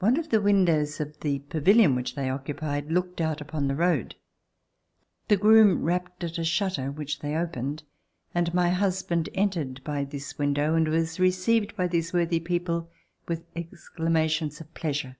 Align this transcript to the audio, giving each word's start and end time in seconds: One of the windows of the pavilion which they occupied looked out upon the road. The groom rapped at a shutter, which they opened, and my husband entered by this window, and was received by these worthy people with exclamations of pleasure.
One 0.00 0.18
of 0.18 0.28
the 0.28 0.38
windows 0.42 1.00
of 1.00 1.18
the 1.20 1.38
pavilion 1.38 1.94
which 1.94 2.14
they 2.14 2.28
occupied 2.28 2.92
looked 2.92 3.22
out 3.22 3.40
upon 3.40 3.68
the 3.68 3.74
road. 3.74 4.14
The 5.28 5.38
groom 5.38 5.82
rapped 5.82 6.22
at 6.22 6.36
a 6.36 6.44
shutter, 6.44 6.92
which 6.92 7.20
they 7.20 7.34
opened, 7.34 7.82
and 8.34 8.52
my 8.52 8.68
husband 8.68 9.30
entered 9.32 9.82
by 9.82 10.04
this 10.04 10.36
window, 10.36 10.74
and 10.74 10.86
was 10.88 11.18
received 11.18 11.74
by 11.74 11.88
these 11.88 12.12
worthy 12.12 12.38
people 12.40 12.90
with 13.26 13.46
exclamations 13.56 14.60
of 14.60 14.74
pleasure. 14.74 15.16